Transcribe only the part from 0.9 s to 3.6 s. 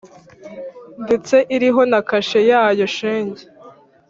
ndetse iriho na kashe yayo shenge